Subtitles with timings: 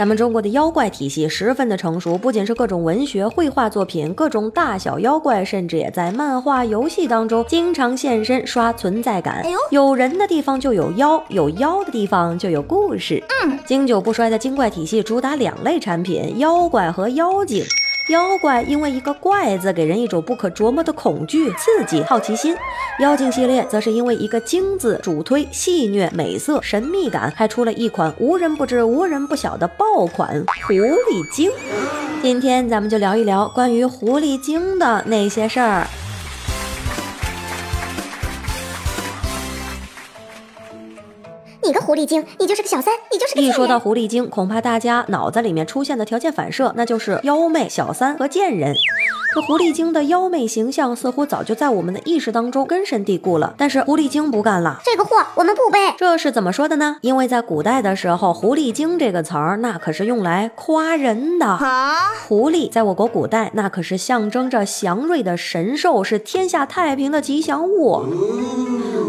[0.00, 9.42] 咱们中国的妖怪体系十分的成熟，不仅是各种文学、绘画作品，各种大小妖怪，甚至也在漫画、游戏当中经常现身，刷存在感。
[9.44, 13.22] 哎呦，有人的地方就有妖，有妖的地方就有故事。
[13.44, 17.62] 嗯，经久不衰的精怪体系主打两类产品：妖怪和妖精。
[18.10, 22.52] 妖怪因为一个“怪”字，给人一种不可琢磨的恐惧、刺激、好奇心；
[22.98, 31.52] 妖精系列则是因为一个“精”字，主推戏虐、美色、神秘感，还出了一款无人不知、无人不晓的爆款——狐狸精。
[32.20, 35.86] 今天咱们就聊一聊关于狐狸精的那些事儿。
[41.62, 48.74] 你个狐狸精，你就是个小三，你就是个一说到狐狸精，恐怕大家脑子里面出现的条件反射，那就是妖媚、小三和贱人。
[49.32, 53.54] 这狐狸精的妖媚形象似乎早就在我们的意识当中根深蒂固了。
[53.56, 55.78] 但是狐狸精不干了，这个货我们不背。
[55.96, 56.96] 这是怎么说的呢？
[57.00, 61.56] 因为在古代的时候，狐狸精这个词儿那可是用来夸人的。
[62.26, 68.02] 狐狸在我国古代那可是象征着祥瑞的神兽，是天下太平的吉祥物。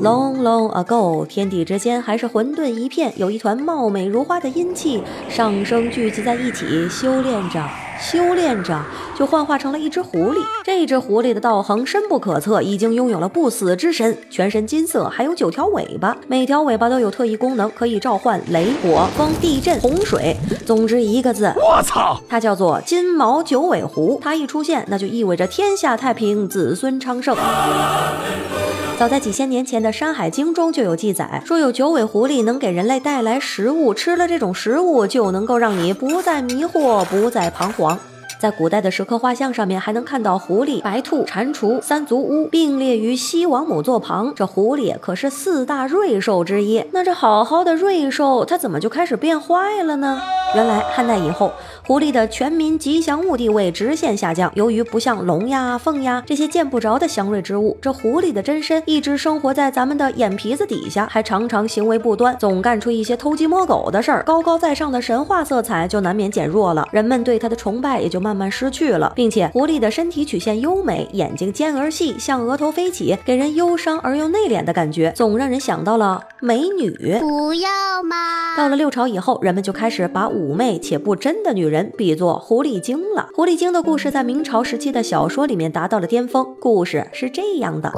[0.00, 7.60] Long long ago，天地之间还是混沌一片，有一团貌美如花的阴气上升聚集在一起，修炼着。
[8.00, 8.78] 修炼着，
[9.16, 10.38] 就幻化成了一只狐狸。
[10.64, 20.36] 这只狐狸的道行深不可测，已经拥有了不死之身，全身金色，还有九条尾巴，每条尾巴都有特异功能，可以召唤雷、火、风、地震、洪水。
[20.66, 22.20] 总之一个字，我操！
[22.28, 24.20] 它叫做金毛九尾狐。
[24.22, 27.36] 它一出现，那就意味着天下太平，子孙昌盛。
[28.96, 37.98] 早在几千年前的《山海经》中就有记载，说有九尾狐狸能给人类带来食物，吃了这种食物就能够让你不再迷惑，不再彷徨。
[38.44, 44.34] 在古代的石刻画像上面，还能看到狐狸、白兔、蟾蜍三足乌并列于西王母座旁。
[44.36, 46.84] 这狐狸可是四大瑞兽之一。
[46.92, 50.20] 那这好好的瑞兽，它怎么就开始变坏了呢？
[50.54, 51.50] 原来汉代以后，
[51.86, 54.52] 狐狸的全民吉祥物地位直线下降。
[54.54, 64.22] 由于不像龙呀、凤呀这些见不着的祥瑞之物，这狐狸的真身一直生活在咱们的眼皮子底下，还常常行为不端，总干出一些偷鸡摸狗的事儿。
[64.24, 68.33] 高高在上的神话色彩就难免减弱了，人们对它的崇拜也就慢。
[68.34, 76.90] 慢慢失去了，并且狐狸的身体曲线优美，眼睛尖而细，向额头飞起，给人忧伤而又内敛的感觉，总让人想到了美女。
[77.20, 77.70] 不要
[78.02, 78.56] 嘛！
[78.56, 83.28] 到了六朝以后，人们就开始把妩媚且不真的女人比作狐狸精了。
[83.36, 86.44] 狐狸精的故事在明朝时期的小说里面达到了巅峰。
[86.58, 87.92] 故事是这样的：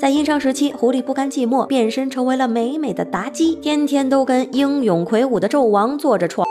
[0.00, 6.46] 在殷商时期，狐狸不甘寂寞，变身成为了美美的妲己，天天都跟英勇魁梧的纣王坐着床。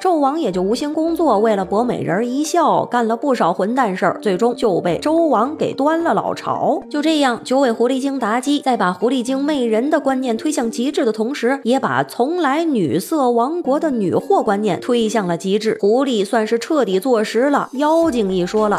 [0.00, 6.82] 纣王也就无心工作，为了博美人一笑，干了不少混蛋事儿，最终就被周王给端了老巢。
[6.90, 15.76] 就这样，九尾狐狸精妲己在把狐狸精媚人的观念推向极致的同时，也把从来女色王国的女货观念推向了极致。
[15.80, 18.78] 狐狸算是彻底坐实了，妖精一说了。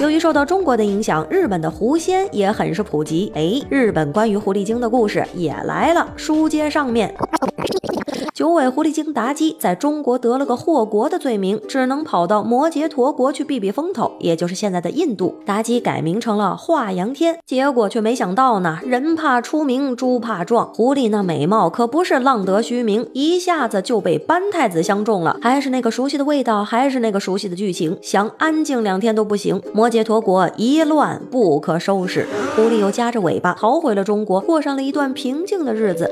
[0.00, 3.32] 由于受到中国的影响，日本的狐仙也很是普及。
[3.34, 7.14] 哎，日本关于狐狸精的故事也来了，书接上面。
[8.32, 15.34] 九尾狐狸精妲己在中国得了个祸国的罪名，只能跑到摩羯陀国去避避风头，也就是现在的印度。
[15.46, 25.38] 妲己改名成了华阳天，结果却没想到呢，人怕出名，猪怕壮，狐狸那美貌可不是浪得虚名，一下子就被班太子相中了。
[25.40, 29.60] 还是那个熟悉的味道，还是那个熟悉的剧情，想安静两天都不行。
[29.72, 32.26] 摩羯陀国一乱不可收拾，
[32.56, 36.10] 狐狸又夹着尾巴逃回了中国，过上了一段平静的日子。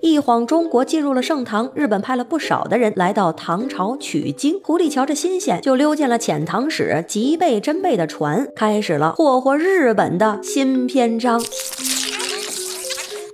[0.00, 1.72] 一晃，中国进入了盛唐。
[1.74, 4.60] 日本派了不少的人来到唐朝取经。
[4.62, 11.42] 狐狸瞧着新鲜，就溜进了遣唐使吉备真备的船，开始了霍霍日本的新篇章。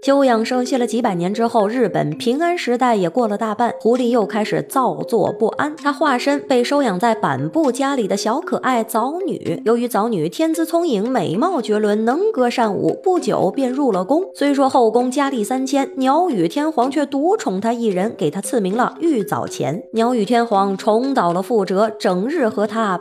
[0.03, 5.77] 休养生息了几百年之后，日本平安时代也过了大半，狐狸又开始造作不安。
[5.77, 14.25] 它化身被收养在板布家里的小可爱枣女，由于枣女天资聪颖、美貌绝伦、能歌善舞，不久便入了宫。
[14.35, 19.83] 虽说后宫佳丽三千，鸟羽天皇却独宠她一人，给她赐名了玉藻前。
[19.93, 22.99] 鸟羽天皇重蹈了覆辙，整日和她。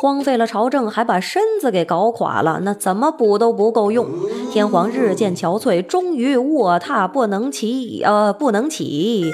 [0.00, 4.08] 荒废了朝政，还把身子给搞垮了，那怎么补都不够用。
[4.50, 9.30] 天皇日渐憔悴，终于卧榻不能起，呃，不能起。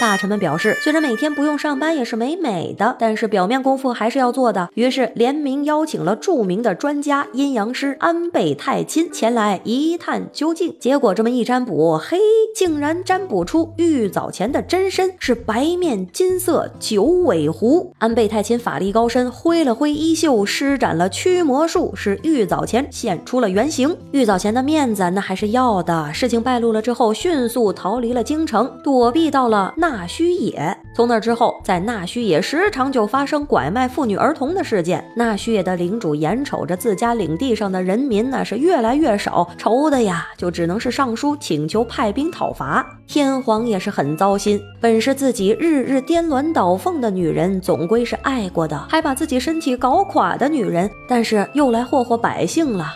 [0.00, 4.70] 大臣们表示，虽然每天不用上班也是美美的，但是表面功夫还是要做的。
[4.72, 10.74] 于是联名邀请了著名的专家阴阳师安倍太亲前来一探究竟。
[10.80, 12.16] 结果这么一占卜，嘿，
[12.56, 17.92] 竟然占卜出玉藻前的真身是白面金色九尾狐。
[17.98, 23.94] 安倍太亲法力高深，挥了挥衣袖，施展了驱魔术，使玉藻前现出了原形。
[24.12, 26.10] 玉藻前的面子那还是要的。
[26.14, 30.76] 事情败露了之后，迅速逃离了京城，躲避到了那那须野。
[30.94, 35.04] 从那之后，在纳须野时常就发生拐卖妇女儿童的事件。
[35.16, 42.86] 纳须野的领主眼瞅着自家领地上的人民那是越来越少，愁的呀，就只能是上书请求派兵讨伐。
[43.08, 52.86] 天皇也是很糟心，本是自己日日颠鸾倒凤的女人，总归是爱过的，还把自己身体搞垮的女人，但是又来祸祸百姓了，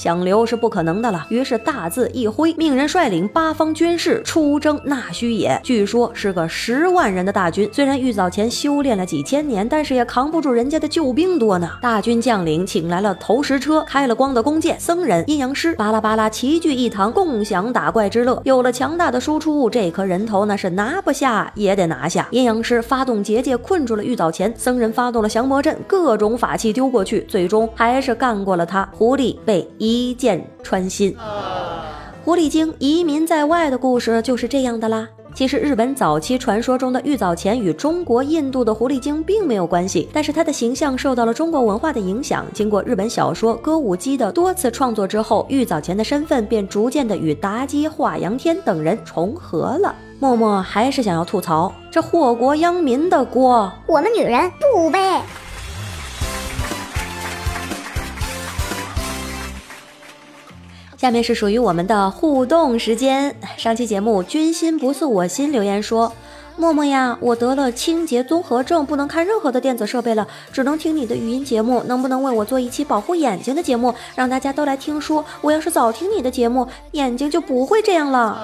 [0.00, 5.60] 想留是不可能的了，于是大字一挥，命人率领八方军士出征纳须野。
[5.62, 11.72] 据说是个十万人的大军，虽然玉藻前修炼了几千年，但是也扛不住人家的救兵多呢。
[11.82, 18.40] 大军将领请来了投石车、开了光的弓箭、僧人、阴阳师，巴拉巴拉齐聚一堂，共享打怪之乐。
[18.46, 22.26] 有了强大的输出，这颗人头那是拿不下也得拿下。
[22.30, 28.88] 阴阳师发动结界困住了玉藻前，僧人发动了降魔阵，各种法器丢过去，最终还是干过了他。
[28.96, 29.89] 狐狸被一。
[29.90, 31.16] 一箭穿心。
[32.24, 35.08] 狐狸精移民在外的故事就是这样的啦。
[35.32, 42.44] 其实日本早期传说中的玉藻前与中国、印度的狐狸精并没有关系，但是他的形象受到了中国文化的影响。
[42.52, 49.94] 经过日本小说、歌舞伎的多次创作之后，玉藻前的身份便逐渐的与妲己、华阳天等人重合了。
[50.18, 54.98] 默默还是想要吐槽，这祸国殃民的锅，我们女人不背。
[61.00, 63.34] 下面是属于我们的互动时间。
[63.56, 66.12] 上期节目“君心不似我心”留言说
[66.58, 71.82] ：“默默呀，我得了清洁综合症，不能看任何的电子设备了，只能听你的语音节目。
[71.86, 75.24] 能不能为我做一期保护眼睛的节目，让大家都来听书？
[75.40, 78.38] 我要是早听你的节目，眼睛就不会这样了。”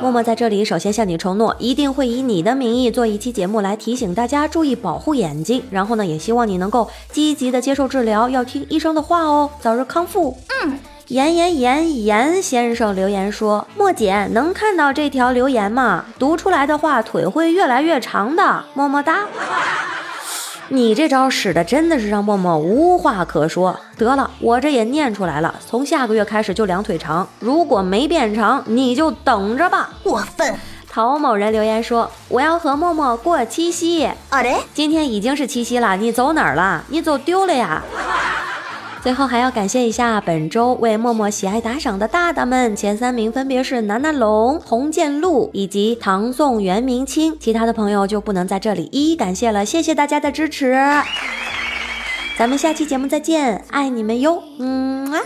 [0.00, 5.62] 默默在这里首先向你承诺，一定会以你的名义做一期节目来提醒大家注意保护眼睛。
[5.70, 10.34] 然后呢，也希望你能够积极的接受治疗，要听医生的话哦，早日康复。
[10.64, 10.78] 嗯。
[11.10, 16.04] 严严严严先生留言说：“莫姐能看到这条留言吗？
[16.20, 19.26] 读出来的话腿会越来越长的，么么哒。”
[20.70, 23.80] 你这招使的真的是让默默无话可说。
[23.98, 29.90] 得了，我这也念出来了，从下个月开始就两腿长，如果没变长，你就等着吧。
[30.04, 30.54] 过分。
[30.88, 36.84] 陶某人留言说：“我要和默默过七夕。”啊嘞，今天已经是七夕了，你走哪儿了？
[36.86, 37.82] 你走丢了呀？
[39.02, 50.76] 最后还要感谢一下本周为默默喜爱打赏的大大们，前三名分别是楠楠龙、洪建路以及唐宋元明清，其他的朋友就不能在这里一一感谢了，谢谢大家的支持，
[52.36, 55.20] 咱们下期节目再见，爱你们哟，嗯啊。